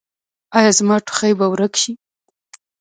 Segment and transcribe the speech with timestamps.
[0.57, 1.91] ایا زما ټوخی به ورک شي؟